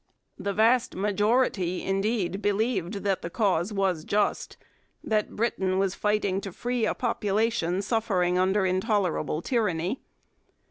[0.39, 4.57] The vast majority, indeed, believed that the cause was just,
[5.03, 10.01] that Britain was fighting to free a population suffering under intolerable tyranny.